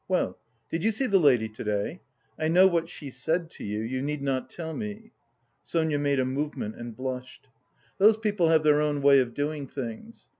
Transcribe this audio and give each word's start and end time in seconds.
Well, 0.07 0.39
did 0.71 0.83
you 0.83 0.89
see 0.89 1.05
the 1.05 1.19
lady 1.19 1.47
to 1.47 1.63
day? 1.63 2.01
I 2.39 2.47
know 2.47 2.65
what 2.65 2.89
she 2.89 3.11
said 3.11 3.51
to 3.51 3.63
you, 3.63 3.81
you 3.81 4.01
need 4.01 4.23
not 4.23 4.49
tell 4.49 4.73
me." 4.73 5.11
(Sonia 5.61 5.99
made 5.99 6.19
a 6.19 6.25
movement 6.25 6.75
and 6.75 6.97
blushed.) 6.97 7.49
"Those 7.99 8.17
people 8.17 8.49
have 8.49 8.63
their 8.63 8.81
own 8.81 9.03
way 9.03 9.19
of 9.19 9.35
doing 9.35 9.67
things. 9.67 10.29